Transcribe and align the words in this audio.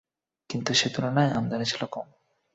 কিন্তু 0.49 0.71
সে 0.73 0.87
তুলনায় 0.89 1.31
আমদানী 1.31 1.65
ছিল 1.65 1.81
কম। 1.85 2.07